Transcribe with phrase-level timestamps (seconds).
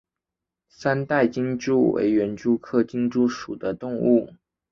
[0.67, 4.33] 三带金蛛为园蛛科金蛛属的动物。